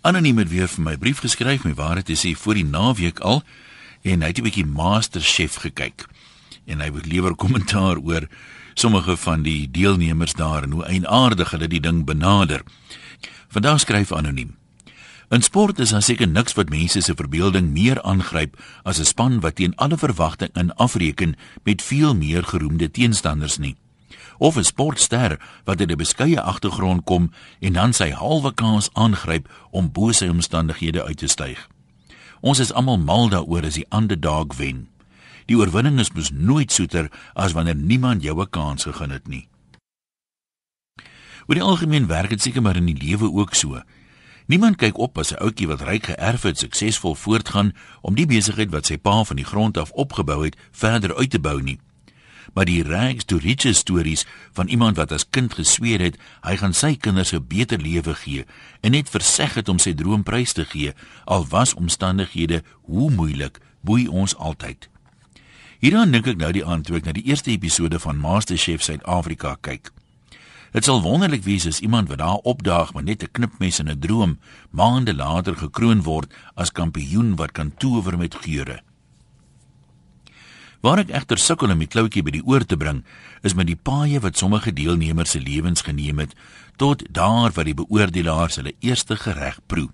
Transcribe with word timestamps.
Anoniem 0.00 0.38
het 0.40 0.48
weer 0.48 0.68
vir 0.72 0.80
my 0.80 0.94
brief 0.96 1.18
geskryf, 1.20 1.66
my 1.68 1.74
waarheid 1.76 2.08
is 2.08 2.22
hy 2.24 2.30
voor 2.32 2.56
die 2.56 2.64
naweek 2.64 3.18
al 3.20 3.42
en 4.00 4.22
hy 4.24 4.30
het 4.32 4.38
'n 4.40 4.46
bietjie 4.48 4.64
Masterchef 4.64 5.60
gekyk. 5.60 6.06
En 6.64 6.80
hy 6.80 6.88
wil 6.92 7.04
lewer 7.04 7.34
kommentaar 7.42 7.98
oor 8.00 8.28
sommige 8.74 9.16
van 9.16 9.42
die 9.42 9.68
deelnemers 9.70 10.32
daar 10.32 10.62
en 10.62 10.70
hoe 10.70 10.84
eienaardig 10.84 11.50
hulle 11.50 11.68
die 11.68 11.80
ding 11.80 12.04
benader. 12.04 12.62
Vandag 13.48 13.80
skryf 13.80 14.12
anoniem. 14.12 14.56
In 15.28 15.42
sport 15.42 15.78
is 15.78 15.90
daar 15.90 16.02
seker 16.02 16.28
niks 16.28 16.54
wat 16.54 16.70
mense 16.70 17.00
se 17.00 17.14
verbeelding 17.14 17.68
meer 17.70 18.02
aangryp 18.02 18.56
as 18.82 18.98
'n 18.98 19.04
span 19.04 19.40
wat 19.40 19.54
teen 19.56 19.76
alle 19.76 19.98
verwagting 19.98 20.56
in 20.56 20.74
afreken 20.74 21.36
met 21.64 21.82
veel 21.82 22.14
meer 22.14 22.44
geroemde 22.44 22.90
teenstanders 22.90 23.58
nie 23.58 23.76
of 24.40 24.56
'n 24.56 24.64
sportster 24.64 25.40
wat 25.64 25.80
uit 25.80 25.90
'n 25.90 25.96
beskeie 25.96 26.40
agtergrond 26.40 27.04
kom 27.04 27.30
en 27.60 27.72
dan 27.72 27.92
sy 27.92 28.10
halwe 28.10 28.54
kans 28.54 28.90
aangryp 28.92 29.48
om 29.70 29.92
bo 29.92 30.12
sy 30.12 30.26
omstandighede 30.28 31.04
uit 31.04 31.16
te 31.16 31.26
styg. 31.26 31.68
Ons 32.40 32.58
is 32.58 32.72
almal 32.72 32.98
mal 32.98 33.28
daaroor 33.28 33.64
as 33.64 33.74
die 33.74 33.86
underdog 33.88 34.56
wen. 34.56 34.88
Die 35.46 35.56
oorwinning 35.56 35.98
is 35.98 36.12
mos 36.12 36.30
nooit 36.30 36.72
soeter 36.72 37.10
as 37.34 37.52
wanneer 37.52 37.76
niemand 37.76 38.22
jou 38.22 38.40
'n 38.40 38.50
kans 38.50 38.84
gegee 38.84 39.08
het 39.08 39.28
nie. 39.28 39.48
Oor 41.46 41.54
die 41.54 41.62
algemeen 41.62 42.06
werk 42.06 42.28
dit 42.28 42.42
seker 42.42 42.62
maar 42.62 42.76
in 42.76 42.86
die 42.86 43.08
lewe 43.08 43.32
ook 43.32 43.54
so. 43.54 43.82
Niemand 44.46 44.76
kyk 44.76 44.98
op 44.98 45.18
as 45.18 45.32
'n 45.32 45.42
ouetjie 45.42 45.66
wat 45.66 45.80
ryk 45.80 46.04
geërf 46.04 46.42
het 46.42 46.58
suksesvol 46.58 47.14
voortgaan 47.14 47.72
om 48.00 48.14
die 48.14 48.26
besigheid 48.26 48.70
wat 48.70 48.86
sy 48.86 48.96
pa 48.96 49.24
van 49.24 49.36
die 49.36 49.44
grond 49.44 49.76
af 49.76 49.90
opgebou 49.90 50.44
het 50.44 50.56
verder 50.70 51.16
uit 51.16 51.30
te 51.30 51.40
bou 51.40 51.62
nie 51.62 51.78
maar 52.54 52.64
die 52.64 52.82
rags 52.82 53.24
to 53.24 53.36
riches 53.36 53.78
stories 53.78 54.26
van 54.52 54.68
iemand 54.68 54.96
wat 54.96 55.12
as 55.12 55.26
kind 55.30 55.54
gesweer 55.54 56.00
het 56.00 56.18
hy 56.46 56.56
gaan 56.56 56.74
sy 56.74 56.96
kinders 56.96 57.32
'n 57.32 57.46
beter 57.48 57.78
lewe 57.78 58.14
gee 58.14 58.44
en 58.80 58.90
net 58.90 59.08
verseg 59.08 59.54
het 59.54 59.68
om 59.68 59.78
sy 59.78 59.92
droom 59.94 60.22
prys 60.22 60.52
te 60.52 60.64
gee 60.64 60.92
al 61.24 61.46
was 61.46 61.74
omstandighede 61.74 62.62
hoe 62.82 63.10
moeilik 63.10 63.60
boei 63.80 64.08
ons 64.08 64.36
altyd 64.36 64.88
hieraan 65.80 66.10
dink 66.10 66.26
ek 66.26 66.36
nou 66.36 66.52
die 66.52 66.64
antwoord 66.64 67.04
na 67.04 67.12
die 67.12 67.24
eerste 67.24 67.50
episode 67.50 67.98
van 67.98 68.16
MasterChef 68.16 68.82
Suid-Afrika 68.82 69.56
kyk 69.60 69.92
Dit 70.70 70.86
sal 70.86 71.00
wonderlik 71.02 71.42
wees 71.42 71.66
as 71.66 71.80
iemand 71.82 72.08
wat 72.08 72.20
daar 72.22 72.46
opdaag 72.46 72.92
met 72.94 73.04
net 73.04 73.22
'n 73.22 73.32
knipmes 73.32 73.78
en 73.78 73.90
'n 73.90 73.98
droom 73.98 74.38
maande 74.70 75.14
later 75.14 75.56
gekroon 75.56 76.02
word 76.02 76.32
as 76.54 76.70
kampioen 76.72 77.36
wat 77.36 77.52
kan 77.52 77.74
tower 77.76 78.18
met 78.18 78.34
geure. 78.34 78.82
Waar 80.80 81.02
ek 81.02 81.10
egter 81.12 81.38
sukkel 81.38 81.72
om 81.74 81.80
die 81.82 81.90
kloutjie 81.92 82.22
by 82.24 82.32
die 82.32 82.44
oor 82.48 82.64
te 82.64 82.76
bring, 82.80 83.02
is 83.44 83.52
met 83.54 83.68
die 83.68 83.76
paaie 83.76 84.20
wat 84.24 84.38
sommige 84.40 84.72
deelnemers 84.72 85.34
se 85.36 85.40
lewens 85.40 85.84
geneem 85.84 86.22
het 86.24 86.36
tot 86.80 87.04
daar 87.12 87.52
waar 87.52 87.68
die 87.68 87.76
beoordelaars 87.76 88.56
hulle 88.56 88.72
eerste 88.80 89.18
gereg 89.20 89.58
proe. 89.68 89.90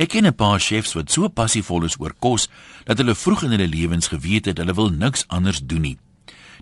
Ek 0.00 0.08
ken 0.16 0.26
'n 0.26 0.32
paar 0.32 0.60
chefs 0.60 0.94
wat 0.96 1.10
so 1.12 1.28
passievol 1.28 1.84
is 1.84 2.00
oor 2.00 2.14
kos 2.18 2.48
dat 2.84 2.98
hulle 2.98 3.14
vroeg 3.14 3.42
in 3.42 3.50
hulle 3.50 3.68
lewens 3.68 4.08
geweet 4.08 4.46
het 4.46 4.58
hulle 4.58 4.74
wil 4.74 4.88
niks 4.88 5.24
anders 5.28 5.60
doen 5.60 5.82
nie. 5.82 5.98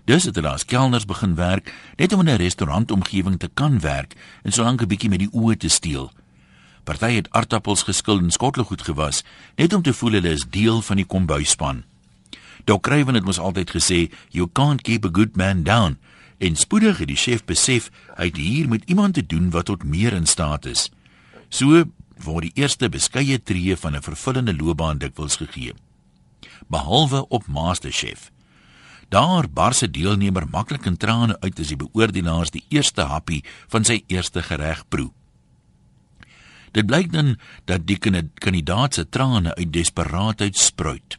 Dus 0.05 0.23
het 0.23 0.35
hulle 0.35 0.51
as 0.51 0.65
kelners 0.65 1.05
begin 1.05 1.35
werk 1.35 1.73
net 1.97 2.13
om 2.13 2.19
in 2.19 2.29
'n 2.29 2.37
restaurantomgewing 2.37 3.39
te 3.39 3.49
kan 3.53 3.79
werk 3.79 4.15
en 4.43 4.51
solank 4.51 4.81
'n 4.81 4.87
bietjie 4.87 5.09
met 5.09 5.19
die 5.19 5.31
oë 5.31 5.57
te 5.57 5.69
steel. 5.69 6.11
Party 6.83 7.13
het 7.13 7.31
aardappels 7.31 7.83
geskil 7.83 8.17
en 8.17 8.31
skottelgoed 8.31 8.81
gewas 8.81 9.23
net 9.55 9.73
om 9.73 9.81
te 9.81 9.93
voel 9.93 10.11
hulle 10.11 10.29
is 10.29 10.45
deel 10.49 10.81
van 10.81 10.95
die 10.95 11.05
kombuisspan. 11.05 11.83
Dok 12.63 12.83
Craven 12.83 13.13
het 13.13 13.23
mos 13.23 13.39
altyd 13.39 13.69
gesê, 13.69 14.11
"You 14.29 14.49
can't 14.51 14.81
keep 14.81 15.05
a 15.05 15.09
good 15.11 15.35
man 15.35 15.63
down." 15.63 15.97
En 16.37 16.55
spoedig 16.55 16.97
het 16.97 17.07
die 17.07 17.19
chef 17.19 17.43
besef 17.45 17.89
hy 18.15 18.25
het 18.25 18.37
hier 18.37 18.67
met 18.69 18.83
iemand 18.87 19.13
te 19.13 19.25
doen 19.25 19.49
wat 19.49 19.65
tot 19.65 19.83
meer 19.83 20.13
in 20.13 20.25
staat 20.25 20.65
is. 20.65 20.89
So 21.49 21.83
word 22.23 22.47
die 22.47 22.63
eerste 22.63 22.89
beskeie 22.89 23.43
tree 23.43 23.75
van 23.75 23.95
'n 23.95 24.01
vervullende 24.01 24.55
loopbaan 24.55 24.97
dikwels 24.97 25.35
gegee. 25.35 25.73
Behalwe 26.67 27.27
op 27.27 27.47
MasterChef. 27.47 28.31
Daar 29.09 29.49
bars 29.49 29.81
'n 29.81 29.91
deelnemer 29.91 30.47
maklik 30.49 30.85
in 30.85 30.97
trane 30.97 31.39
uit 31.39 31.59
as 31.59 31.67
die 31.67 31.77
beoordelaars 31.77 32.51
die 32.51 32.63
eerste 32.69 33.01
happie 33.01 33.43
van 33.67 33.83
sy 33.83 34.03
eerste 34.07 34.43
gereg 34.43 34.87
proe. 34.87 35.11
Dit 36.71 36.85
blyk 36.85 37.11
dan 37.11 37.37
dat 37.65 37.87
die 37.87 37.97
kandidaat 38.33 38.93
se 38.93 39.09
trane 39.09 39.55
uit 39.55 39.73
desperaatheid 39.73 40.57
spruit. 40.57 41.17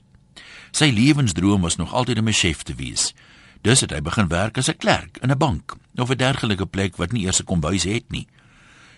Sy 0.70 0.90
lewensdroom 0.94 1.60
was 1.60 1.76
nog 1.76 1.92
altyd 1.92 2.18
om 2.18 2.28
'n 2.28 2.32
chef 2.32 2.62
te 2.62 2.74
wees. 2.74 3.14
Dus 3.60 3.80
het 3.80 3.90
hy 3.90 4.00
begin 4.00 4.28
werk 4.28 4.58
as 4.58 4.68
'n 4.68 4.76
klerk 4.76 5.18
in 5.20 5.30
'n 5.30 5.38
bank 5.38 5.76
of 5.96 6.10
'n 6.10 6.16
dergelike 6.16 6.66
plek 6.66 6.96
wat 6.96 7.12
nie 7.12 7.24
eers 7.24 7.40
'n 7.40 7.44
kombuis 7.44 7.82
het 7.82 8.10
nie. 8.10 8.26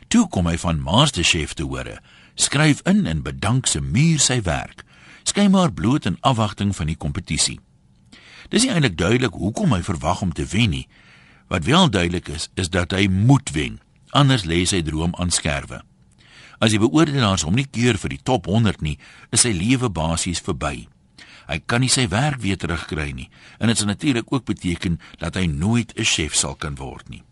Toe 0.08 0.28
kom 0.28 0.46
hy 0.46 0.58
van 0.58 0.80
Masterchef 0.80 1.52
te 1.52 1.62
hore. 1.62 2.00
Skryf 2.34 2.80
in 2.84 3.06
en 3.06 3.22
bedank 3.22 3.66
se 3.66 3.80
muur 3.80 4.20
sy 4.20 4.42
werk. 4.42 4.84
Skynbaar 5.22 5.72
bloot 5.72 6.04
in 6.04 6.20
afwagting 6.20 6.76
van 6.76 6.86
die 6.86 6.96
kompetisie. 6.96 7.60
Dis 8.48 8.62
nie 8.62 8.72
eintlik 8.72 8.96
duidelik 8.96 9.32
hoekom 9.32 9.72
hy 9.72 9.82
verwag 9.82 10.22
om 10.22 10.32
te 10.32 10.44
wen 10.44 10.70
nie. 10.70 10.88
Wat 11.48 11.64
wel 11.64 11.90
duidelik 11.90 12.28
is, 12.28 12.48
is 12.54 12.70
dat 12.70 12.90
hy 12.90 13.06
moet 13.08 13.50
wen. 13.50 13.80
Anders 14.10 14.44
lê 14.44 14.64
sy 14.64 14.82
droom 14.82 15.14
aan 15.14 15.30
skerwe. 15.30 15.82
As 16.60 16.70
die 16.70 16.78
beoordelaars 16.78 17.42
hom 17.42 17.56
nie 17.56 17.66
keur 17.66 17.96
vir 17.98 18.12
die 18.12 18.20
top 18.22 18.46
100 18.46 18.84
nie, 18.84 18.98
is 19.32 19.46
sy 19.46 19.54
lewe 19.56 19.88
basies 19.90 20.42
verby. 20.44 20.86
Hy 21.52 21.58
kan 21.68 21.82
nie 21.84 21.90
sy 21.92 22.06
werk 22.08 22.40
weer 22.40 22.56
terugkry 22.56 23.10
nie 23.12 23.28
en 23.60 23.68
dit 23.68 23.76
sal 23.76 23.90
natuurlik 23.90 24.30
ook 24.32 24.46
beteken 24.48 24.96
dat 25.20 25.36
hy 25.36 25.44
nooit 25.46 25.92
'n 25.96 26.04
chef 26.04 26.34
sal 26.34 26.54
kan 26.56 26.74
word 26.80 27.08
nie. 27.08 27.22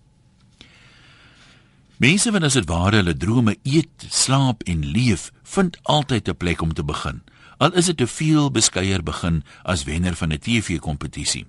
Mense 1.96 2.30
wat 2.32 2.44
as 2.44 2.56
dit 2.56 2.68
ware 2.68 2.96
hulle 2.96 3.16
drome 3.16 3.56
eet, 3.62 4.06
slaap 4.08 4.62
en 4.62 4.84
leef, 4.84 5.30
vind 5.42 5.76
altyd 5.82 6.28
'n 6.28 6.36
plek 6.36 6.62
om 6.62 6.72
te 6.72 6.84
begin. 6.84 7.22
Al 7.58 7.72
is 7.72 7.86
dit 7.86 7.96
te 7.96 8.06
veel 8.06 8.50
beskeier 8.50 9.02
begin 9.02 9.42
as 9.64 9.84
wenner 9.84 10.16
van 10.16 10.32
'n 10.32 10.38
TV-kompetisie. 10.38 11.46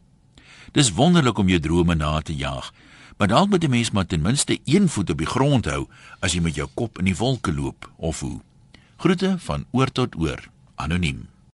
Dis 0.71 0.91
wonderlik 0.91 1.37
om 1.37 1.47
jou 1.47 1.59
drome 1.59 1.95
na 1.95 2.21
te 2.21 2.35
jaag, 2.35 2.73
maar 3.17 3.27
dalk 3.27 3.49
moet 3.49 3.63
'n 3.63 3.69
mens 3.69 3.91
maar 3.91 4.05
ten 4.05 4.21
minste 4.21 4.59
een 4.65 4.89
voet 4.89 5.09
op 5.09 5.17
die 5.17 5.27
grond 5.27 5.65
hou 5.65 5.87
as 6.19 6.33
jy 6.33 6.41
met 6.41 6.55
jou 6.55 6.67
kop 6.73 6.99
in 6.99 7.05
die 7.05 7.15
wolke 7.15 7.53
loop 7.53 7.91
of 7.97 8.19
hoe. 8.19 8.41
Groete 8.97 9.35
van 9.39 9.65
oor 9.71 9.91
tot 9.91 10.15
oor. 10.15 10.49
Anoniem. 10.75 11.27